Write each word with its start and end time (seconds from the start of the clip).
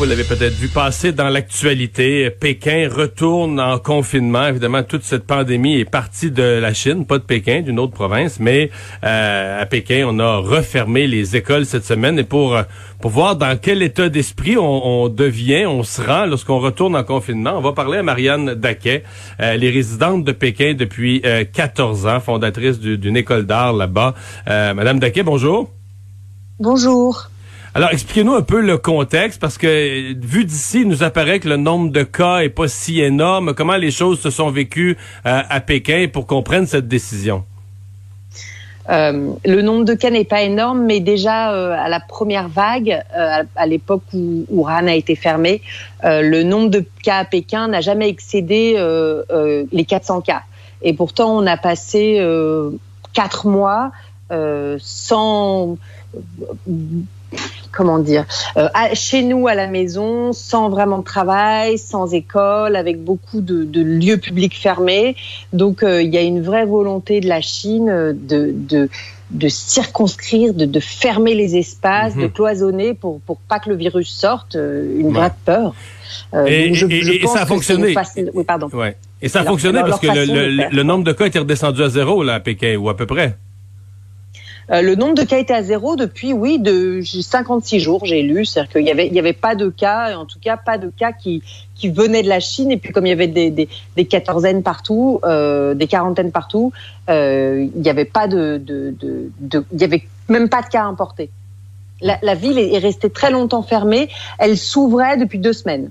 vous 0.00 0.06
l'avez 0.06 0.24
peut-être 0.24 0.54
vu 0.54 0.68
passer 0.68 1.12
dans 1.12 1.28
l'actualité. 1.28 2.30
Pékin 2.30 2.88
retourne 2.90 3.60
en 3.60 3.78
confinement. 3.78 4.46
Évidemment, 4.46 4.82
toute 4.82 5.02
cette 5.02 5.26
pandémie 5.26 5.78
est 5.78 5.84
partie 5.84 6.30
de 6.30 6.42
la 6.42 6.72
Chine, 6.72 7.04
pas 7.04 7.18
de 7.18 7.22
Pékin, 7.22 7.60
d'une 7.60 7.78
autre 7.78 7.92
province, 7.92 8.40
mais 8.40 8.70
euh, 9.04 9.60
à 9.60 9.66
Pékin, 9.66 10.06
on 10.08 10.18
a 10.18 10.38
refermé 10.38 11.06
les 11.06 11.36
écoles 11.36 11.66
cette 11.66 11.84
semaine. 11.84 12.18
Et 12.18 12.24
pour 12.24 12.56
pour 13.02 13.10
voir 13.10 13.36
dans 13.36 13.58
quel 13.60 13.82
état 13.82 14.08
d'esprit 14.08 14.56
on, 14.56 15.10
devient, 15.10 15.66
on 15.66 15.82
se 15.82 16.00
rend 16.00 16.24
lorsqu'on 16.24 16.60
retourne 16.60 16.96
en 16.96 17.04
confinement, 17.04 17.58
on 17.58 17.60
va 17.60 17.72
parler 17.72 17.98
à 17.98 18.02
Marianne 18.02 18.54
Daquet, 18.54 19.04
euh, 19.40 19.56
les 19.56 19.68
résidente 19.68 20.24
de 20.24 20.32
Pékin 20.32 20.72
depuis 20.72 21.22
14 21.52 22.06
ans, 22.06 22.20
fondatrice 22.20 22.80
d'une 22.80 23.18
école 23.18 23.44
d'art 23.44 23.74
là-bas. 23.74 24.14
Madame 24.46 24.98
Daquet, 24.98 25.22
bonjour. 25.22 25.70
Bonjour. 26.58 27.28
Alors, 27.72 27.90
expliquez-nous 27.92 28.34
un 28.34 28.42
peu 28.42 28.60
le 28.60 28.78
contexte, 28.78 29.40
parce 29.40 29.56
que 29.56 30.12
vu 30.20 30.44
d'ici, 30.44 30.80
il 30.80 30.88
nous 30.88 31.04
apparaît 31.04 31.38
que 31.38 31.48
le 31.48 31.56
nombre 31.56 31.92
de 31.92 32.02
cas 32.02 32.38
est 32.38 32.48
pas 32.48 32.66
si 32.66 33.00
énorme. 33.00 33.54
Comment 33.54 33.76
les 33.76 33.92
choses 33.92 34.18
se 34.18 34.30
sont 34.30 34.50
vécues 34.50 34.98
euh, 35.24 35.42
à 35.48 35.60
Pékin 35.60 36.08
pour 36.12 36.26
qu'on 36.26 36.42
prenne 36.42 36.66
cette 36.66 36.88
décision? 36.88 37.44
Euh, 38.88 39.30
le 39.44 39.62
nombre 39.62 39.84
de 39.84 39.94
cas 39.94 40.10
n'est 40.10 40.24
pas 40.24 40.42
énorme, 40.42 40.84
mais 40.84 40.98
déjà 40.98 41.52
euh, 41.52 41.76
à 41.78 41.88
la 41.88 42.00
première 42.00 42.48
vague, 42.48 43.04
à, 43.14 43.66
l'époque 43.66 44.02
où, 44.14 44.46
où 44.48 44.66
a 44.66 44.82
été 44.92 45.14
fermé, 45.14 45.62
le 46.02 46.42
nombre 46.42 46.70
de 46.70 46.84
cas 47.04 47.18
à 47.18 47.24
Pékin 47.24 47.68
n'a 47.68 47.80
jamais 47.80 48.08
excédé 48.08 48.74
les 49.70 49.84
400 49.84 50.22
cas. 50.22 50.42
Et 50.82 50.92
pourtant, 50.92 51.38
on 51.38 51.46
a 51.46 51.56
passé 51.56 52.20
quatre 53.12 53.46
mois 53.46 53.92
sans 54.80 55.76
comment 57.72 57.98
dire, 57.98 58.26
euh, 58.56 58.68
chez 58.94 59.22
nous 59.22 59.48
à 59.48 59.54
la 59.54 59.66
maison, 59.66 60.32
sans 60.32 60.68
vraiment 60.68 60.98
de 60.98 61.04
travail, 61.04 61.78
sans 61.78 62.12
école, 62.12 62.76
avec 62.76 63.02
beaucoup 63.02 63.40
de, 63.40 63.80
lieux 63.80 64.18
publics 64.18 64.56
fermés. 64.56 65.16
Donc 65.52 65.82
euh, 65.82 66.02
il 66.02 66.12
y 66.12 66.18
a 66.18 66.22
une 66.22 66.42
vraie 66.42 66.66
volonté 66.66 67.20
de 67.20 67.28
la 67.28 67.40
Chine 67.40 67.86
de, 68.14 68.54
de, 69.30 69.48
circonscrire, 69.48 70.52
de, 70.54 70.80
fermer 70.80 71.34
les 71.34 71.56
espaces, 71.56 72.14
de 72.16 72.22
mhm. 72.22 72.32
cloisonner 72.32 72.94
pour 72.94 73.20
pour 73.20 73.38
pas 73.38 73.58
que 73.60 73.70
le 73.70 73.76
virus 73.76 74.10
sorte. 74.10 74.56
Euh, 74.56 74.98
une 74.98 75.12
vraie 75.12 75.32
peur. 75.44 75.74
et, 76.46 76.74
ça 77.26 77.42
a 77.42 77.46
fonctionné. 77.46 77.94
Oui, 78.34 78.44
pardon. 78.44 78.68
Ouais. 78.72 78.96
Et 79.22 79.28
ça 79.28 79.40
a 79.40 79.44
fonctionné 79.44 79.80
parce 79.80 80.00
que 80.00 80.06
le, 80.06 80.68
le, 80.70 80.82
nombre 80.82 81.04
de 81.04 81.12
cas 81.12 81.26
était 81.26 81.38
redescendu 81.38 81.82
à 81.82 81.88
zéro 81.88 82.22
là 82.22 82.34
à 82.34 82.40
Pékin 82.40 82.76
ou 82.76 82.88
à 82.88 82.96
peu 82.96 83.06
près. 83.06 83.36
Euh, 84.70 84.82
le 84.82 84.94
nombre 84.94 85.14
de 85.14 85.24
cas 85.24 85.38
était 85.38 85.54
à 85.54 85.62
zéro 85.62 85.96
depuis, 85.96 86.32
oui, 86.32 86.60
de 86.60 87.00
56 87.02 87.80
jours, 87.80 88.04
j'ai 88.04 88.22
lu. 88.22 88.44
C'est-à-dire 88.44 88.72
qu'il 88.72 88.86
y 88.86 88.90
avait, 88.90 89.18
avait 89.18 89.32
pas 89.32 89.56
de 89.56 89.68
cas, 89.68 90.16
en 90.16 90.26
tout 90.26 90.38
cas 90.38 90.56
pas 90.56 90.78
de 90.78 90.92
cas 90.96 91.12
qui, 91.12 91.42
qui 91.74 91.88
venaient 91.88 92.22
de 92.22 92.28
la 92.28 92.38
Chine. 92.38 92.70
Et 92.70 92.76
puis 92.76 92.92
comme 92.92 93.06
il 93.06 93.08
y 93.08 93.12
avait 93.12 93.26
des, 93.26 93.50
des, 93.50 93.68
des 93.96 94.04
quatorzaines 94.04 94.62
partout, 94.62 95.20
euh, 95.24 95.74
des 95.74 95.88
quarantaines 95.88 96.30
partout, 96.30 96.72
euh, 97.08 97.66
il 97.74 97.80
n'y 97.80 97.90
avait 97.90 98.04
de, 98.04 98.92
avait 99.80 100.02
même 100.28 100.48
pas 100.48 100.62
de 100.62 100.68
cas 100.68 100.84
importés. 100.84 101.30
La, 102.00 102.18
la 102.22 102.34
ville 102.34 102.58
est 102.58 102.78
restée 102.78 103.10
très 103.10 103.30
longtemps 103.32 103.62
fermée. 103.62 104.08
Elle 104.38 104.56
s'ouvrait 104.56 105.16
depuis 105.16 105.38
deux 105.38 105.52
semaines. 105.52 105.90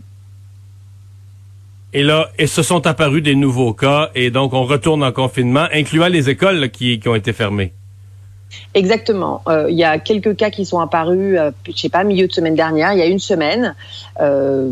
Et 1.92 2.04
là, 2.04 2.30
et 2.38 2.48
se 2.48 2.64
sont 2.64 2.88
apparus 2.88 3.24
des 3.24 3.36
nouveaux 3.36 3.74
cas, 3.74 4.12
et 4.14 4.30
donc 4.30 4.54
on 4.54 4.64
retourne 4.64 5.04
en 5.04 5.12
confinement, 5.12 5.66
incluant 5.74 6.08
les 6.08 6.30
écoles 6.30 6.70
qui 6.70 7.02
ont 7.08 7.16
été 7.16 7.34
fermées. 7.34 7.74
Exactement. 8.73 9.42
Euh, 9.47 9.67
il 9.69 9.78
y 9.78 9.83
a 9.83 10.00
quelques 10.00 10.36
cas 10.36 10.50
qui 10.50 10.66
sont 10.66 10.80
apparus, 10.80 11.38
euh, 11.38 11.52
je 11.67 11.80
sais 11.80 11.89
pas, 11.89 12.03
milieu 12.03 12.28
de 12.28 12.31
semaine 12.33 12.55
dernière, 12.55 12.94
il 12.94 13.00
y 13.00 13.02
a 13.02 13.05
une 13.05 13.19
semaine. 13.19 13.75
Euh, 14.19 14.72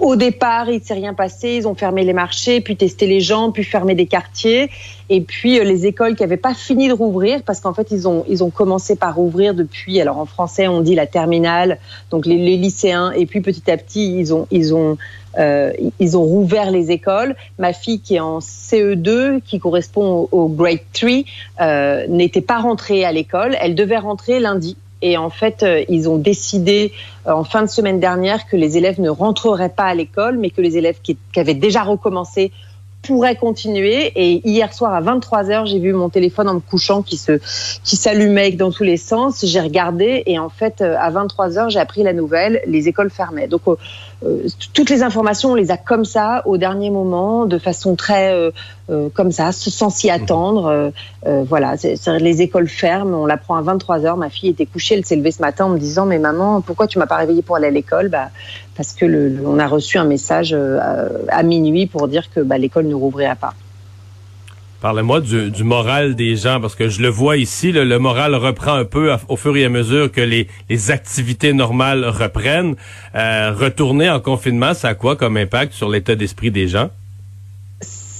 au 0.00 0.16
départ, 0.16 0.68
il 0.68 0.80
ne 0.80 0.84
s'est 0.84 0.94
rien 0.94 1.14
passé. 1.14 1.56
Ils 1.56 1.68
ont 1.68 1.74
fermé 1.74 2.04
les 2.04 2.12
marchés, 2.12 2.60
puis 2.60 2.76
testé 2.76 3.06
les 3.06 3.20
gens, 3.20 3.50
puis 3.50 3.64
fermé 3.64 3.94
des 3.94 4.06
quartiers. 4.06 4.70
Et 5.08 5.20
puis 5.20 5.58
les 5.60 5.86
écoles 5.86 6.16
qui 6.16 6.22
n'avaient 6.22 6.36
pas 6.36 6.54
fini 6.54 6.88
de 6.88 6.92
rouvrir, 6.92 7.42
parce 7.42 7.60
qu'en 7.60 7.72
fait, 7.72 7.88
ils 7.90 8.08
ont, 8.08 8.24
ils 8.28 8.42
ont 8.42 8.50
commencé 8.50 8.96
par 8.96 9.14
rouvrir 9.14 9.54
depuis, 9.54 10.00
alors 10.00 10.18
en 10.18 10.26
français, 10.26 10.68
on 10.68 10.80
dit 10.80 10.94
la 10.94 11.06
terminale, 11.06 11.78
donc 12.10 12.26
les, 12.26 12.36
les 12.36 12.56
lycéens. 12.56 13.12
Et 13.12 13.26
puis 13.26 13.40
petit 13.40 13.70
à 13.70 13.76
petit, 13.76 14.18
ils 14.18 14.34
ont, 14.34 14.46
ils 14.50 14.74
ont 14.74 14.96
euh, 15.38 15.72
ils 15.98 16.16
ont 16.16 16.22
rouvert 16.22 16.70
les 16.70 16.90
écoles. 16.90 17.36
Ma 17.58 17.72
fille 17.72 18.00
qui 18.00 18.16
est 18.16 18.20
en 18.20 18.38
CE2, 18.38 19.40
qui 19.42 19.58
correspond 19.58 20.28
au, 20.32 20.48
grade 20.48 20.78
3, 20.92 21.10
euh, 21.60 22.06
n'était 22.08 22.40
pas 22.40 22.58
rentrée 22.58 23.04
à 23.04 23.12
l'école. 23.12 23.56
Elle 23.60 23.74
devait 23.74 23.98
rentrer 23.98 24.40
lundi. 24.40 24.76
Et 25.08 25.16
en 25.16 25.30
fait, 25.30 25.62
euh, 25.62 25.84
ils 25.88 26.08
ont 26.08 26.18
décidé 26.18 26.92
euh, 27.28 27.30
en 27.30 27.44
fin 27.44 27.62
de 27.62 27.68
semaine 27.68 28.00
dernière 28.00 28.44
que 28.48 28.56
les 28.56 28.76
élèves 28.76 29.00
ne 29.00 29.08
rentreraient 29.08 29.68
pas 29.68 29.84
à 29.84 29.94
l'école, 29.94 30.36
mais 30.36 30.50
que 30.50 30.60
les 30.60 30.76
élèves 30.76 30.98
qui, 31.00 31.16
qui 31.32 31.38
avaient 31.38 31.54
déjà 31.54 31.84
recommencé 31.84 32.50
pourrait 33.06 33.36
continuer. 33.36 34.12
Et 34.16 34.46
hier 34.48 34.72
soir 34.72 34.94
à 34.94 35.00
23 35.00 35.44
h 35.44 35.66
j'ai 35.66 35.78
vu 35.78 35.92
mon 35.92 36.08
téléphone 36.08 36.48
en 36.48 36.54
me 36.54 36.60
couchant 36.60 37.02
qui 37.02 37.16
se 37.16 37.38
qui 37.84 37.96
s'allumait 37.96 38.52
dans 38.52 38.70
tous 38.70 38.82
les 38.82 38.96
sens. 38.96 39.44
J'ai 39.44 39.60
regardé 39.60 40.22
et 40.26 40.38
en 40.38 40.48
fait 40.48 40.80
euh, 40.80 40.96
à 40.98 41.10
23 41.10 41.50
h 41.50 41.70
j'ai 41.70 41.78
appris 41.78 42.02
la 42.02 42.12
nouvelle. 42.12 42.62
Les 42.66 42.88
écoles 42.88 43.10
fermaient. 43.10 43.48
Donc 43.48 43.62
euh, 43.68 43.76
euh, 44.24 44.46
toutes 44.72 44.90
les 44.90 45.02
informations 45.02 45.52
on 45.52 45.54
les 45.54 45.70
a 45.70 45.76
comme 45.76 46.04
ça 46.04 46.42
au 46.46 46.56
dernier 46.56 46.90
moment, 46.90 47.46
de 47.46 47.58
façon 47.58 47.94
très 47.96 48.52
comme 49.14 49.32
ça, 49.32 49.50
sans 49.50 49.90
s'y 49.90 50.10
attendre. 50.10 50.92
voilà, 51.24 51.74
les 52.20 52.42
écoles 52.42 52.68
ferment. 52.68 53.22
On 53.22 53.26
l'apprend 53.26 53.56
à 53.56 53.62
23 53.62 53.98
h 54.00 54.16
Ma 54.16 54.30
fille 54.30 54.50
était 54.50 54.66
couchée, 54.66 54.94
elle 54.94 55.04
s'est 55.04 55.16
levée 55.16 55.32
ce 55.32 55.42
matin 55.42 55.66
en 55.66 55.70
me 55.70 55.78
disant 55.78 56.06
mais 56.06 56.18
maman 56.18 56.60
pourquoi 56.60 56.86
tu 56.86 56.98
m'as 56.98 57.06
pas 57.06 57.16
réveillée 57.16 57.42
pour 57.42 57.56
aller 57.56 57.66
à 57.66 57.70
l'école? 57.70 58.08
Bah 58.08 58.30
parce 58.76 58.92
que 58.92 59.04
le, 59.04 59.40
on 59.44 59.58
a 59.58 59.66
reçu 59.66 59.98
un 59.98 60.04
message 60.04 60.52
euh, 60.52 60.78
à, 61.28 61.42
minuit 61.42 61.86
pour 61.86 62.08
dire 62.08 62.30
que 62.30 62.40
bah, 62.40 62.58
l'école 62.58 62.86
ne 62.86 62.94
rouvrirait 62.94 63.36
pas. 63.36 63.54
Parlez-moi 64.80 65.20
du, 65.22 65.64
moral 65.64 66.14
des 66.14 66.36
gens, 66.36 66.60
parce 66.60 66.74
que 66.74 66.88
je 66.88 67.00
le 67.00 67.08
vois 67.08 67.38
ici, 67.38 67.72
le, 67.72 67.98
moral 67.98 68.34
reprend 68.34 68.74
un 68.74 68.84
peu 68.84 69.10
au 69.28 69.36
fur 69.36 69.56
et 69.56 69.64
à 69.64 69.68
mesure 69.70 70.12
que 70.12 70.20
les, 70.20 70.48
les 70.68 70.90
activités 70.90 71.54
normales 71.54 72.04
reprennent. 72.04 72.76
Euh, 73.14 73.52
retourner 73.58 74.10
en 74.10 74.20
confinement, 74.20 74.74
ça 74.74 74.88
a 74.88 74.94
quoi 74.94 75.16
comme 75.16 75.38
impact 75.38 75.72
sur 75.72 75.88
l'état 75.88 76.14
d'esprit 76.14 76.50
des 76.50 76.68
gens? 76.68 76.90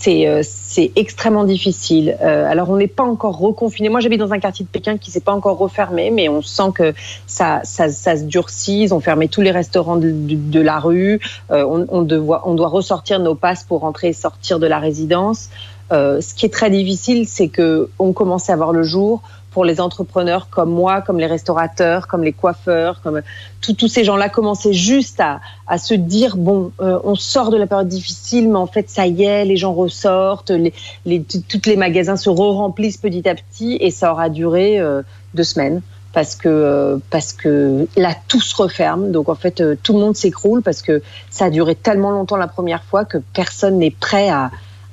C'est 0.07 0.29
euh, 0.29 0.43
c'est 0.45 0.93
extrêmement 0.95 1.43
difficile. 1.43 2.17
Euh, 2.21 2.49
alors, 2.49 2.71
on 2.71 2.77
n'est 2.77 2.87
pas 2.87 3.03
encore 3.03 3.39
reconfiné. 3.39 3.89
Moi, 3.89 3.99
j'habite 3.99 4.21
dans 4.21 4.33
un 4.33 4.39
quartier 4.39 4.65
de 4.65 4.71
Pékin 4.71 4.99
qui 4.99 5.11
s'est 5.11 5.19
pas 5.19 5.33
encore 5.33 5.59
refermé, 5.59 6.13
mais 6.13 6.29
on 6.29 6.43
sent 6.43 6.71
que 6.77 6.95
ça, 7.27 7.63
se 7.65 8.23
durcit. 8.23 8.83
Ils 8.83 8.95
ont 8.95 9.01
fermé 9.01 9.27
tous 9.27 9.41
les 9.41 9.51
restaurants 9.51 9.97
de, 9.97 10.61
la 10.61 10.79
rue. 10.79 11.19
Euh, 11.51 11.65
on, 11.69 11.87
on, 11.89 12.03
doit, 12.03 12.69
ressortir 12.69 13.19
nos 13.19 13.35
passes 13.35 13.65
pour 13.65 13.81
rentrer 13.81 14.09
et 14.09 14.13
sortir 14.13 14.61
de 14.61 14.69
la 14.69 14.79
résidence. 14.79 15.49
Ce 15.91 16.35
qui 16.35 16.47
est 16.47 16.53
très 16.53 16.71
difficile, 16.71 17.27
c'est 17.27 17.49
que 17.49 17.89
on 17.99 18.13
commence 18.13 18.49
à 18.49 18.55
voir 18.55 18.73
le 18.73 18.85
jour 18.85 19.23
pour 19.57 19.65
les 19.65 19.81
entrepreneurs 19.81 20.51
comme 20.51 20.69
moi, 20.69 21.01
comme 21.01 21.19
les 21.19 21.25
restaurateurs, 21.25 22.09
comme 22.09 22.23
les 22.23 22.35
coiffeurs, 22.35 23.01
comme 23.01 23.23
tous 23.63 23.89
ces 23.89 24.05
gens-là 24.05 24.29
commençaient 24.29 24.75
juste 24.75 25.19
à, 25.19 25.79
se 25.79 25.95
dire 25.95 26.37
bon, 26.37 26.73
euh, 26.83 26.99
on 27.05 27.15
sort 27.15 27.49
de 27.49 27.57
la 27.57 27.67
période 27.67 27.89
difficile, 27.89 28.51
mais 28.51 28.59
en 28.59 28.67
fait 28.67 28.91
ça 28.91 29.07
y 29.07 29.23
est, 29.23 29.47
les 29.47 29.57
gens 29.57 29.73
ressortent, 29.73 30.51
les, 30.51 30.75
les, 31.07 31.23
tous 31.23 31.63
les 31.65 31.77
magasins 31.77 32.19
se 32.19 32.29
re-remplissent 32.29 32.99
petit 32.99 33.27
à 33.27 33.35
petit, 33.35 33.79
et 33.81 33.91
ça 33.91 34.13
aura 34.13 34.29
duré 34.29 34.79
euh, 34.79 35.01
deux 35.33 35.45
semaines 35.45 35.81
parce 36.13 36.35
que 36.35 36.51
euh, 36.51 36.99
parce 37.09 37.33
que 37.33 37.89
là 37.97 38.15
tout 38.29 38.43
se 38.43 38.55
referme. 38.55 39.11
Donc 39.11 39.31
en 39.31 39.37
fait 39.37 39.63
tout 39.83 39.95
le 39.95 40.01
monde 40.01 40.17
s'écroule 40.17 40.61
parce 40.61 40.83
que 40.83 41.01
ça 41.31 41.47
a 41.47 41.51
duré 41.51 41.75
tellement 41.77 42.11
longtemps 42.11 42.37
la 42.37 42.49
première 42.49 42.85
fois 42.85 43.07
que 43.07 43.17
personne 43.33 43.79
n'est 43.79 43.91
prêt 43.91 44.29
à 44.29 44.51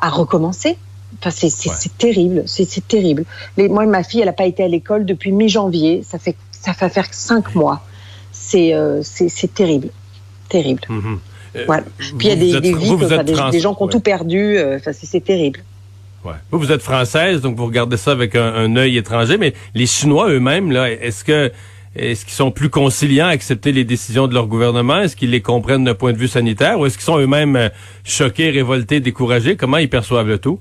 recommencer 0.10 0.78
c'est 1.30 1.98
terrible, 1.98 2.44
c'est 2.46 2.88
terrible. 2.88 3.26
Les, 3.58 3.70
moi, 3.70 3.86
ma 3.86 4.04
fille, 4.04 4.22
elle 4.22 4.28
n'a 4.28 4.34
pas 4.34 4.46
été 4.46 4.64
à 4.64 4.68
l'école 4.68 5.06
depuis 5.06 5.32
mi-janvier. 5.32 6.04
Ça 6.04 6.20
fait, 6.20 6.36
ça 6.52 6.74
fait 6.74 6.90
faire 6.90 7.08
cinq 7.12 7.56
mois. 7.56 7.84
C'est 8.32 8.74
euh, 8.74 9.02
terrible, 9.54 9.90
terrible. 10.50 10.82
Mm-hmm. 10.90 11.18
Euh, 11.56 11.82
Puis 11.98 12.16
il 12.22 12.28
y 12.28 12.32
a 12.32 12.36
des, 12.36 12.60
des, 12.62 12.76
vies, 12.76 12.96
des, 13.52 13.60
gens 13.60 13.76
qui 13.76 13.84
ont 13.84 13.88
tout 13.88 14.00
perdu. 14.00 14.58
Euh, 14.58 14.80
c'est 14.92 15.24
terrible. 15.24 15.60
Ouais. 16.26 16.34
Vous, 16.52 16.60
vous 16.60 16.72
êtes 16.72 16.82
française, 16.82 17.42
donc 17.42 17.58
vous 17.58 17.66
regardez 17.66 17.98
ça 17.98 18.12
avec 18.12 18.36
un, 18.36 18.54
un 18.54 18.76
œil 18.76 18.98
étranger, 18.98 19.38
mais 19.38 19.54
les 19.76 19.86
Chinois 19.86 20.30
eux-mêmes, 20.30 20.72
là, 20.72 20.90
est-ce 20.90 21.24
que 21.24 21.52
est-ce 21.96 22.26
qu'ils 22.26 22.34
sont 22.34 22.50
plus 22.50 22.70
conciliants 22.70 23.28
à 23.28 23.30
accepter 23.30 23.72
les 23.72 23.84
décisions 23.84 24.28
de 24.28 24.34
leur 24.34 24.48
gouvernement? 24.48 25.02
Est-ce 25.02 25.16
qu'ils 25.16 25.30
les 25.30 25.42
comprennent 25.42 25.84
d'un 25.84 25.94
point 25.94 26.12
de 26.12 26.18
vue 26.18 26.28
sanitaire? 26.28 26.80
Ou 26.80 26.88
est-ce 26.88 26.98
qu'ils 26.98 27.06
sont 27.06 27.20
eux-mêmes 27.20 27.70
choqués, 28.04 28.50
révoltés, 28.50 29.00
découragés? 29.00 29.56
Comment 29.56 29.78
ils 29.78 29.90
perçoivent 29.90 30.28
le 30.28 30.40
tout? 30.40 30.60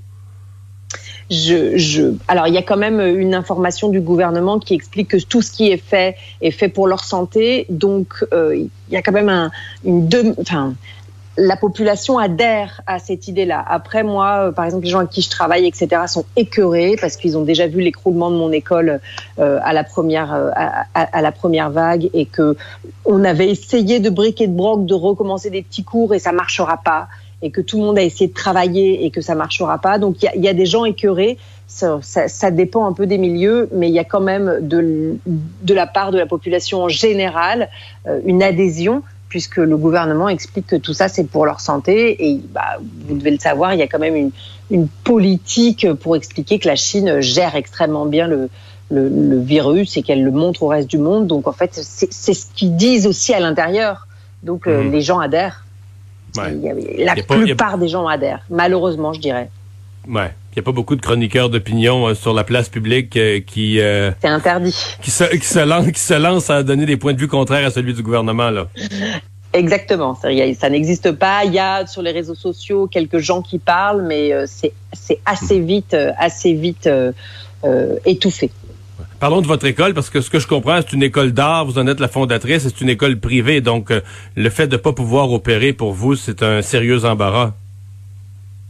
Je, 1.30 1.76
je, 1.76 2.14
alors 2.28 2.46
il 2.46 2.54
y 2.54 2.58
a 2.58 2.62
quand 2.62 2.76
même 2.76 3.00
une 3.00 3.34
information 3.34 3.88
du 3.88 4.00
gouvernement 4.00 4.58
qui 4.58 4.74
explique 4.74 5.08
que 5.08 5.16
tout 5.16 5.42
ce 5.42 5.50
qui 5.50 5.70
est 5.70 5.82
fait 5.82 6.16
est 6.40 6.50
fait 6.50 6.68
pour 6.68 6.86
leur 6.86 7.04
santé. 7.04 7.66
Donc 7.70 8.24
euh, 8.32 8.54
il 8.56 8.70
y 8.90 8.96
a 8.96 9.02
quand 9.02 9.12
même 9.12 9.28
un, 9.28 9.50
une 9.84 10.08
deux, 10.08 10.34
enfin, 10.40 10.74
la 11.38 11.56
population 11.56 12.18
adhère 12.18 12.82
à 12.86 12.98
cette 12.98 13.26
idée-là. 13.26 13.64
Après, 13.66 14.02
moi, 14.02 14.48
euh, 14.48 14.52
par 14.52 14.66
exemple, 14.66 14.84
les 14.84 14.90
gens 14.90 14.98
avec 14.98 15.10
qui 15.10 15.22
je 15.22 15.30
travaille, 15.30 15.66
etc., 15.66 16.02
sont 16.06 16.26
écœurés 16.36 16.96
parce 17.00 17.16
qu'ils 17.16 17.38
ont 17.38 17.42
déjà 17.42 17.66
vu 17.66 17.80
l'écroulement 17.80 18.30
de 18.30 18.36
mon 18.36 18.52
école 18.52 19.00
euh, 19.38 19.58
à 19.62 19.72
la 19.72 19.84
première 19.84 20.34
à, 20.94 21.22
la 21.22 21.32
première 21.32 21.70
vague 21.70 22.10
et 22.12 22.26
que 22.26 22.56
on 23.06 23.24
avait 23.24 23.48
essayé 23.48 24.00
de 24.00 24.10
briquer 24.10 24.46
de 24.46 24.52
broc, 24.52 24.84
de 24.84 24.94
recommencer 24.94 25.48
des 25.48 25.62
petits 25.62 25.84
cours 25.84 26.14
et 26.14 26.18
ça 26.18 26.32
marchera 26.32 26.76
pas 26.76 27.08
et 27.42 27.50
que 27.50 27.60
tout 27.60 27.78
le 27.78 27.84
monde 27.84 27.98
a 27.98 28.02
essayé 28.02 28.28
de 28.28 28.34
travailler 28.34 29.04
et 29.04 29.10
que 29.10 29.20
ça 29.20 29.34
marchera 29.34 29.78
pas. 29.78 29.98
Donc 29.98 30.22
il 30.22 30.30
y, 30.34 30.44
y 30.44 30.48
a, 30.48 30.54
des 30.54 30.66
gens 30.66 30.84
écœurés. 30.84 31.38
Ça, 31.66 31.98
ça, 32.02 32.28
ça, 32.28 32.50
dépend 32.50 32.86
un 32.86 32.92
peu 32.92 33.06
des 33.06 33.18
milieux, 33.18 33.68
mais 33.72 33.88
il 33.88 33.94
y 33.94 33.98
a 33.98 34.04
quand 34.04 34.20
même 34.20 34.58
de, 34.60 35.16
de 35.26 35.74
la 35.74 35.86
part 35.86 36.12
de 36.12 36.18
la 36.18 36.26
population 36.26 36.82
en 36.82 36.88
général 36.88 37.70
euh, 38.06 38.20
une 38.24 38.42
adhésion 38.42 39.02
puisque 39.32 39.56
le 39.56 39.78
gouvernement 39.78 40.28
explique 40.28 40.66
que 40.66 40.76
tout 40.76 40.92
ça 40.92 41.08
c'est 41.08 41.24
pour 41.24 41.46
leur 41.46 41.60
santé 41.60 42.28
et 42.28 42.38
bah, 42.52 42.78
vous 43.08 43.16
devez 43.16 43.30
le 43.30 43.38
savoir, 43.38 43.72
il 43.72 43.80
y 43.80 43.82
a 43.82 43.86
quand 43.86 43.98
même 43.98 44.14
une, 44.14 44.30
une, 44.70 44.88
politique 44.88 45.90
pour 45.94 46.16
expliquer 46.16 46.58
que 46.58 46.68
la 46.68 46.76
Chine 46.76 47.22
gère 47.22 47.56
extrêmement 47.56 48.04
bien 48.04 48.26
le, 48.26 48.50
le, 48.90 49.08
le 49.08 49.40
virus 49.40 49.96
et 49.96 50.02
qu'elle 50.02 50.22
le 50.22 50.30
montre 50.30 50.62
au 50.62 50.66
reste 50.66 50.90
du 50.90 50.98
monde. 50.98 51.26
Donc 51.26 51.48
en 51.48 51.52
fait, 51.52 51.70
c'est 51.72 52.34
ce 52.34 52.44
qu'ils 52.54 52.76
disent 52.76 53.06
aussi 53.06 53.32
à 53.32 53.40
l'intérieur. 53.40 54.06
Donc 54.42 54.66
mmh. 54.66 54.90
les 54.90 55.00
gens 55.00 55.18
adhèrent. 55.18 55.61
Ouais. 56.36 57.04
La 57.04 57.14
pas, 57.22 57.36
plupart 57.36 57.74
a... 57.74 57.78
des 57.78 57.88
gens 57.88 58.06
adhèrent, 58.06 58.44
malheureusement, 58.50 59.12
je 59.12 59.20
dirais. 59.20 59.50
Ouais. 60.08 60.30
Il 60.52 60.58
n'y 60.58 60.60
a 60.60 60.64
pas 60.64 60.72
beaucoup 60.72 60.96
de 60.96 61.00
chroniqueurs 61.00 61.48
d'opinion 61.48 62.08
euh, 62.08 62.14
sur 62.14 62.34
la 62.34 62.44
place 62.44 62.68
publique 62.68 63.16
euh, 63.16 63.40
qui... 63.40 63.80
Euh, 63.80 64.10
C'est 64.20 64.28
interdit. 64.28 64.76
Qui 65.00 65.10
se, 65.10 65.24
qui, 65.24 65.46
se 65.46 65.60
lance, 65.60 65.90
qui 65.90 66.00
se 66.00 66.14
lance 66.14 66.50
à 66.50 66.62
donner 66.62 66.84
des 66.84 66.98
points 66.98 67.14
de 67.14 67.18
vue 67.18 67.28
contraires 67.28 67.66
à 67.66 67.70
celui 67.70 67.94
du 67.94 68.02
gouvernement, 68.02 68.50
là. 68.50 68.66
Exactement. 69.54 70.14
Ça 70.14 70.70
n'existe 70.70 71.12
pas. 71.12 71.44
Il 71.44 71.54
y 71.54 71.58
a 71.58 71.86
sur 71.86 72.02
les 72.02 72.10
réseaux 72.10 72.34
sociaux 72.34 72.86
quelques 72.86 73.18
gens 73.18 73.42
qui 73.42 73.58
parlent, 73.58 74.02
mais 74.02 74.32
c'est 74.46 75.20
assez 75.26 75.60
vite, 75.60 75.94
assez 76.18 76.54
vite 76.54 76.88
étouffé. 78.06 78.50
Parlons 79.22 79.40
de 79.40 79.46
votre 79.46 79.66
école, 79.66 79.94
parce 79.94 80.10
que 80.10 80.20
ce 80.20 80.30
que 80.30 80.40
je 80.40 80.48
comprends, 80.48 80.80
c'est 80.80 80.94
une 80.94 81.02
école 81.04 81.30
d'art, 81.30 81.64
vous 81.64 81.78
en 81.78 81.86
êtes 81.86 82.00
la 82.00 82.08
fondatrice, 82.08 82.64
c'est 82.64 82.80
une 82.80 82.88
école 82.88 83.20
privée, 83.20 83.60
donc 83.60 83.92
le 84.34 84.50
fait 84.50 84.66
de 84.66 84.72
ne 84.72 84.80
pas 84.80 84.92
pouvoir 84.92 85.30
opérer 85.30 85.72
pour 85.72 85.92
vous, 85.92 86.16
c'est 86.16 86.42
un 86.42 86.60
sérieux 86.60 87.04
embarras. 87.04 87.52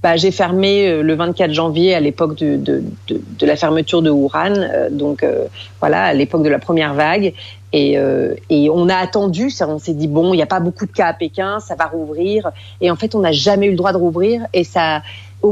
Bah, 0.03 0.17
j'ai 0.17 0.31
fermé 0.31 1.03
le 1.03 1.15
24 1.15 1.55
janvier 1.55 1.95
à 1.95 2.01
l'époque 2.01 2.37
de, 2.37 2.57
de, 2.57 2.83
de, 3.09 3.47
la 3.47 3.57
fermeture 3.57 4.03
de 4.03 4.11
Wuhan, 4.11 4.53
euh, 4.57 4.91
donc 4.91 5.23
euh, 5.23 5.47
voilà, 5.81 6.03
à 6.03 6.13
l'époque 6.13 6.43
de 6.43 6.51
la 6.51 6.59
première 6.59 6.93
vague. 6.93 7.33
Et, 7.73 7.97
euh, 7.97 8.35
et 8.51 8.69
on 8.69 8.91
a 8.91 8.97
attendu, 8.97 9.51
on 9.67 9.79
s'est 9.79 9.95
dit 9.95 10.09
bon, 10.09 10.35
il 10.35 10.37
n'y 10.37 10.43
a 10.43 10.47
pas 10.47 10.61
beaucoup 10.61 10.85
de 10.85 10.93
cas 10.93 11.07
à 11.07 11.15
Pékin, 11.15 11.61
ça 11.61 11.77
va 11.77 11.87
rouvrir. 11.87 12.51
Et 12.83 12.91
en 12.91 12.97
fait, 12.97 13.15
on 13.15 13.21
n'a 13.21 13.33
jamais 13.33 13.69
eu 13.69 13.71
le 13.71 13.77
droit 13.77 13.93
de 13.93 13.97
rouvrir. 13.97 14.43
Et 14.53 14.65
ça, 14.65 15.03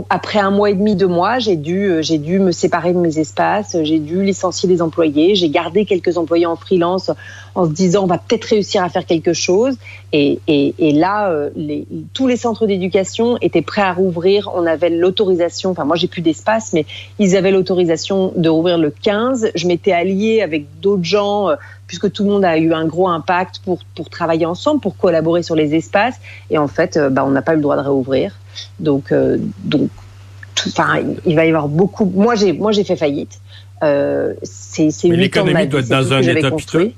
après 0.09 0.39
un 0.39 0.51
mois 0.51 0.71
et 0.71 0.75
demi, 0.75 0.95
deux 0.95 1.07
mois, 1.07 1.39
j'ai 1.39 1.57
dû, 1.57 1.95
j'ai 2.01 2.19
dû 2.19 2.39
me 2.39 2.53
séparer 2.53 2.93
de 2.93 2.99
mes 2.99 3.19
espaces, 3.19 3.77
j'ai 3.83 3.99
dû 3.99 4.23
licencier 4.23 4.69
des 4.69 4.83
employés, 4.83 5.35
j'ai 5.35 5.49
gardé 5.49 5.85
quelques 5.85 6.17
employés 6.17 6.47
en 6.47 6.57
freelance 6.57 7.11
en 7.55 7.67
se 7.67 7.73
disant 7.73 8.05
on 8.05 8.07
va 8.07 8.19
peut-être 8.19 8.45
réussir 8.45 8.85
à 8.85 8.89
faire 8.89 9.05
quelque 9.05 9.33
chose. 9.33 9.77
Et, 10.13 10.39
et, 10.47 10.75
et 10.79 10.93
là, 10.93 11.49
les, 11.57 11.87
tous 12.15 12.27
les 12.27 12.37
centres 12.37 12.67
d'éducation 12.67 13.37
étaient 13.41 13.63
prêts 13.63 13.83
à 13.83 13.93
rouvrir. 13.93 14.51
On 14.55 14.67
avait 14.67 14.91
l'autorisation, 14.91 15.71
enfin 15.71 15.85
moi 15.85 15.97
j'ai 15.97 16.09
plus 16.09 16.23
d'espace, 16.23 16.73
mais 16.73 16.87
ils 17.19 17.37
avaient 17.37 17.51
l'autorisation 17.51 18.33
de 18.37 18.49
rouvrir 18.49 18.79
le 18.79 18.91
15. 18.91 19.51
Je 19.55 19.67
m'étais 19.67 19.93
alliée 19.93 20.41
avec 20.43 20.67
d'autres 20.81 21.05
gens 21.05 21.49
puisque 21.89 22.13
tout 22.13 22.23
le 22.23 22.31
monde 22.31 22.45
a 22.45 22.57
eu 22.57 22.73
un 22.73 22.87
gros 22.87 23.09
impact 23.09 23.63
pour, 23.65 23.81
pour 23.97 24.09
travailler 24.09 24.47
ensemble, 24.47 24.81
pour 24.81 24.97
collaborer 24.97 25.43
sur 25.43 25.57
les 25.57 25.75
espaces. 25.75 26.21
Et 26.49 26.57
en 26.57 26.69
fait, 26.69 26.97
bah, 27.11 27.25
on 27.27 27.31
n'a 27.31 27.43
pas 27.43 27.55
eu 27.55 27.57
le 27.57 27.63
droit 27.63 27.75
de 27.75 27.83
réouvrir. 27.83 28.37
Donc, 28.79 29.13
euh, 29.13 29.39
donc 29.65 29.91
enfin, 30.67 31.03
il 31.27 31.37
va 31.37 31.45
y 31.45 31.49
avoir 31.49 31.69
beaucoup. 31.69 32.05
Moi, 32.05 32.35
j'ai, 32.35 32.53
moi, 32.53 32.73
j'ai 32.73 32.85
fait 32.85 32.97
faillite. 32.97 33.41
Euh, 33.83 34.35
c'est, 34.43 34.89
vie. 34.89 35.29
doit 35.29 35.81
être 35.81 35.89
dans 35.89 36.13
un 36.13 36.21
état 36.21 36.51
piteux. 36.51 36.93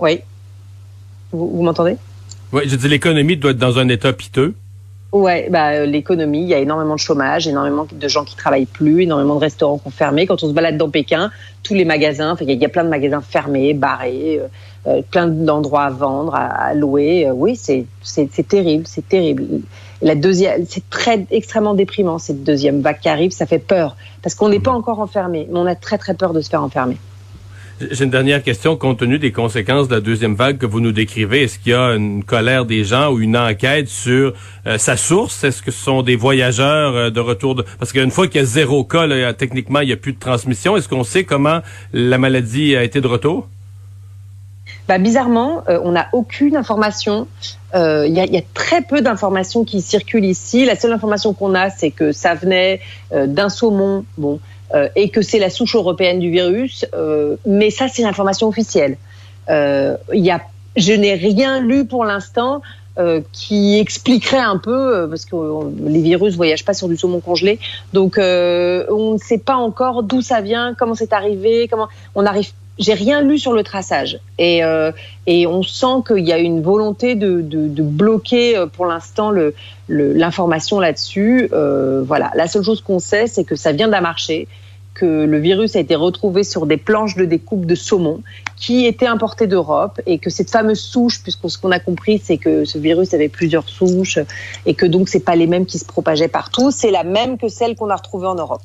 Oui. 0.00 0.20
Vous, 1.32 1.48
vous 1.48 1.62
m'entendez? 1.62 1.96
Oui, 2.52 2.62
je 2.66 2.76
dis 2.76 2.88
l'économie 2.88 3.36
doit 3.36 3.52
être 3.52 3.58
dans 3.58 3.78
un 3.78 3.88
état 3.88 4.12
piteux. 4.12 4.54
Ouais, 5.12 5.48
bah, 5.50 5.86
l'économie, 5.86 6.42
il 6.42 6.48
y 6.48 6.54
a 6.54 6.58
énormément 6.58 6.94
de 6.94 7.00
chômage, 7.00 7.46
énormément 7.46 7.86
de 7.90 8.08
gens 8.08 8.24
qui 8.24 8.36
travaillent 8.36 8.66
plus, 8.66 9.02
énormément 9.02 9.36
de 9.36 9.40
restaurants 9.40 9.78
qui 9.78 9.86
ont 9.86 9.92
fermé. 9.92 10.26
Quand 10.26 10.42
on 10.42 10.48
se 10.48 10.52
balade 10.52 10.76
dans 10.76 10.90
Pékin, 10.90 11.30
tous 11.62 11.74
les 11.74 11.84
magasins, 11.84 12.36
il 12.40 12.50
y, 12.50 12.54
y, 12.54 12.64
a 12.64 12.68
plein 12.68 12.84
de 12.84 12.88
magasins 12.88 13.20
fermés, 13.20 13.72
barrés, 13.72 14.40
euh, 14.86 15.02
plein 15.10 15.26
d'endroits 15.26 15.84
à 15.84 15.90
vendre, 15.90 16.34
à, 16.34 16.72
louer. 16.74 17.26
Euh, 17.26 17.32
oui, 17.32 17.56
c'est 17.56 17.86
terrible, 18.48 18.86
c'est 18.86 19.08
terrible. 19.08 19.44
La 20.00 20.14
deuxième, 20.14 20.64
c'est 20.68 20.88
très 20.90 21.26
extrêmement 21.30 21.74
déprimant 21.74 22.18
cette 22.18 22.44
deuxième 22.44 22.82
vague 22.82 23.00
qui 23.00 23.08
arrive. 23.08 23.32
Ça 23.32 23.46
fait 23.46 23.58
peur 23.58 23.96
parce 24.22 24.34
qu'on 24.34 24.48
n'est 24.48 24.60
pas 24.60 24.72
encore 24.72 25.00
enfermé, 25.00 25.48
mais 25.50 25.58
on 25.58 25.66
a 25.66 25.74
très 25.74 25.98
très 25.98 26.14
peur 26.14 26.32
de 26.32 26.40
se 26.40 26.50
faire 26.50 26.62
enfermer. 26.62 26.98
J'ai 27.90 28.04
une 28.04 28.10
dernière 28.10 28.42
question. 28.42 28.76
Compte 28.76 29.00
tenu 29.00 29.18
des 29.18 29.32
conséquences 29.32 29.88
de 29.88 29.96
la 29.96 30.00
deuxième 30.00 30.34
vague 30.34 30.56
que 30.56 30.66
vous 30.66 30.80
nous 30.80 30.92
décrivez, 30.92 31.42
est-ce 31.42 31.58
qu'il 31.58 31.72
y 31.72 31.74
a 31.74 31.94
une 31.94 32.24
colère 32.24 32.64
des 32.64 32.84
gens 32.84 33.12
ou 33.12 33.20
une 33.20 33.36
enquête 33.36 33.88
sur 33.88 34.32
euh, 34.66 34.78
sa 34.78 34.96
source? 34.96 35.44
Est-ce 35.44 35.62
que 35.62 35.70
ce 35.70 35.82
sont 35.82 36.02
des 36.02 36.16
voyageurs 36.16 37.10
de 37.10 37.20
retour 37.20 37.54
de... 37.54 37.64
Parce 37.78 37.92
qu'une 37.92 38.10
fois 38.10 38.28
qu'il 38.28 38.40
y 38.40 38.44
a 38.44 38.46
zéro 38.46 38.84
cas, 38.84 39.32
techniquement, 39.32 39.80
il 39.80 39.88
n'y 39.88 39.92
a 39.92 39.96
plus 39.96 40.12
de 40.12 40.18
transmission. 40.18 40.76
Est-ce 40.76 40.88
qu'on 40.88 41.04
sait 41.04 41.24
comment 41.24 41.60
la 41.92 42.18
maladie 42.18 42.76
a 42.76 42.84
été 42.84 43.00
de 43.00 43.08
retour? 43.08 43.48
Bah, 44.88 44.98
bizarrement, 44.98 45.64
euh, 45.68 45.80
on 45.82 45.92
n'a 45.92 46.08
aucune 46.12 46.56
information. 46.56 47.26
Il 47.74 47.80
euh, 47.80 48.06
y, 48.06 48.20
a, 48.20 48.26
y, 48.26 48.36
a, 48.36 48.42
très 48.54 48.82
peu 48.82 49.00
d'informations 49.00 49.64
qui 49.64 49.80
circulent 49.80 50.24
ici. 50.24 50.64
La 50.64 50.76
seule 50.76 50.92
information 50.92 51.34
qu'on 51.34 51.54
a, 51.54 51.70
c'est 51.70 51.90
que 51.90 52.12
ça 52.12 52.34
venait 52.34 52.80
euh, 53.12 53.26
d'un 53.26 53.48
saumon, 53.48 54.04
bon, 54.16 54.38
euh, 54.74 54.88
et 54.96 55.10
que 55.10 55.22
c'est 55.22 55.38
la 55.38 55.50
souche 55.50 55.74
européenne 55.74 56.20
du 56.20 56.30
virus. 56.30 56.86
Euh, 56.94 57.36
mais 57.46 57.70
ça, 57.70 57.88
c'est 57.88 58.02
l'information 58.02 58.48
officielle. 58.48 58.96
Euh, 59.48 59.96
y 60.12 60.30
a, 60.30 60.40
je 60.76 60.92
n'ai 60.92 61.14
rien 61.14 61.60
lu 61.60 61.86
pour 61.86 62.04
l'instant 62.04 62.62
qui 63.30 63.78
expliquerait 63.78 64.38
un 64.38 64.56
peu, 64.56 65.06
parce 65.10 65.26
que 65.26 65.36
les 65.86 66.00
virus 66.00 66.34
voyagent 66.34 66.64
pas 66.64 66.72
sur 66.72 66.88
du 66.88 66.96
saumon 66.96 67.20
congelé, 67.20 67.58
donc 67.92 68.14
on 68.16 69.12
ne 69.12 69.18
sait 69.18 69.36
pas 69.36 69.56
encore 69.56 70.02
d'où 70.02 70.22
ça 70.22 70.40
vient, 70.40 70.72
comment 70.72 70.94
c'est 70.94 71.12
arrivé, 71.12 71.68
comment 71.70 71.88
on 72.14 72.24
arrive 72.24 72.52
j'ai 72.78 72.94
rien 72.94 73.22
lu 73.22 73.38
sur 73.38 73.52
le 73.52 73.62
traçage 73.62 74.18
et 74.38 74.62
euh, 74.64 74.92
et 75.26 75.46
on 75.46 75.62
sent 75.62 76.02
qu'il 76.06 76.26
y 76.26 76.32
a 76.32 76.38
une 76.38 76.62
volonté 76.62 77.14
de, 77.14 77.40
de, 77.40 77.68
de 77.68 77.82
bloquer 77.82 78.64
pour 78.74 78.86
l'instant 78.86 79.30
le 79.30 79.54
l'information 79.88 80.80
là-dessus. 80.80 81.48
Euh, 81.52 82.02
voilà, 82.02 82.30
la 82.34 82.48
seule 82.48 82.64
chose 82.64 82.80
qu'on 82.80 82.98
sait, 82.98 83.26
c'est 83.26 83.44
que 83.44 83.56
ça 83.56 83.72
vient 83.72 83.88
d'un 83.88 84.00
marché, 84.00 84.48
que 84.94 85.24
le 85.24 85.38
virus 85.38 85.76
a 85.76 85.80
été 85.80 85.94
retrouvé 85.94 86.42
sur 86.42 86.66
des 86.66 86.76
planches 86.76 87.16
de 87.16 87.24
découpe 87.24 87.66
de 87.66 87.74
saumon 87.74 88.22
qui 88.56 88.86
étaient 88.86 89.06
importées 89.06 89.46
d'Europe 89.46 90.00
et 90.06 90.18
que 90.18 90.30
cette 90.30 90.50
fameuse 90.50 90.80
souche, 90.80 91.22
puisque 91.22 91.50
ce 91.50 91.58
qu'on 91.58 91.70
a 91.70 91.78
compris, 91.78 92.20
c'est 92.22 92.38
que 92.38 92.64
ce 92.64 92.78
virus 92.78 93.12
avait 93.12 93.28
plusieurs 93.28 93.68
souches 93.68 94.18
et 94.64 94.74
que 94.74 94.86
donc 94.86 95.08
c'est 95.08 95.20
pas 95.20 95.36
les 95.36 95.46
mêmes 95.46 95.66
qui 95.66 95.78
se 95.78 95.84
propageaient 95.84 96.28
partout, 96.28 96.70
c'est 96.70 96.90
la 96.90 97.04
même 97.04 97.36
que 97.36 97.48
celle 97.48 97.76
qu'on 97.76 97.90
a 97.90 97.96
retrouvée 97.96 98.26
en 98.26 98.36
Europe. 98.36 98.62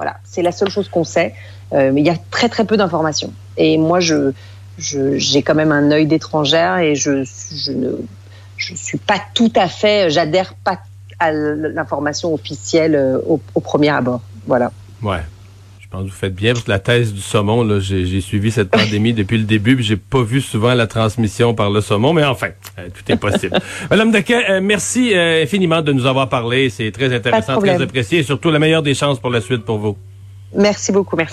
Voilà, 0.00 0.16
c'est 0.24 0.40
la 0.40 0.50
seule 0.50 0.70
chose 0.70 0.88
qu'on 0.88 1.04
sait, 1.04 1.34
euh, 1.74 1.90
mais 1.92 2.00
il 2.00 2.06
y 2.06 2.10
a 2.10 2.16
très 2.30 2.48
très 2.48 2.64
peu 2.64 2.78
d'informations. 2.78 3.34
Et 3.58 3.76
moi, 3.76 4.00
je, 4.00 4.32
j'ai 4.78 5.42
quand 5.42 5.54
même 5.54 5.72
un 5.72 5.90
œil 5.90 6.06
d'étrangère 6.06 6.78
et 6.78 6.94
je, 6.94 7.22
je 7.52 7.72
ne 7.72 7.90
je 8.56 8.74
suis 8.74 8.96
pas 8.96 9.20
tout 9.34 9.52
à 9.54 9.68
fait, 9.68 10.08
j'adhère 10.08 10.54
pas 10.54 10.78
à 11.18 11.32
l'information 11.32 12.32
officielle 12.32 13.20
au, 13.26 13.42
au, 13.54 13.60
premier 13.60 13.90
abord. 13.90 14.22
Voilà. 14.46 14.72
Ouais. 15.02 15.20
Je 15.90 15.96
pense 15.96 16.04
que 16.06 16.10
vous 16.12 16.16
faites 16.16 16.36
bien 16.36 16.52
parce 16.52 16.64
que 16.64 16.70
la 16.70 16.78
thèse 16.78 17.12
du 17.12 17.20
saumon, 17.20 17.64
là, 17.64 17.80
j'ai 17.80 18.20
suivi 18.20 18.52
cette 18.52 18.70
pandémie 18.70 19.12
depuis 19.12 19.38
le 19.38 19.42
début, 19.42 19.74
puis 19.74 19.84
j'ai 19.84 19.96
pas 19.96 20.22
vu 20.22 20.40
souvent 20.40 20.72
la 20.72 20.86
transmission 20.86 21.52
par 21.52 21.68
le 21.68 21.80
saumon, 21.80 22.12
mais 22.12 22.22
enfin, 22.22 22.50
euh, 22.78 22.86
tout 22.94 23.10
est 23.10 23.16
possible. 23.16 23.58
Madame 23.90 24.12
Dequet, 24.12 24.50
euh, 24.50 24.60
merci 24.62 25.12
euh, 25.12 25.42
infiniment 25.42 25.82
de 25.82 25.92
nous 25.92 26.06
avoir 26.06 26.28
parlé. 26.28 26.70
C'est 26.70 26.92
très 26.92 27.12
intéressant, 27.12 27.58
très 27.58 27.82
apprécié 27.82 28.20
et 28.20 28.22
surtout 28.22 28.52
la 28.52 28.60
meilleure 28.60 28.84
des 28.84 28.94
chances 28.94 29.18
pour 29.18 29.30
la 29.30 29.40
suite 29.40 29.64
pour 29.64 29.78
vous. 29.78 29.96
Merci 30.54 30.92
beaucoup. 30.92 31.16
Merci. 31.16 31.28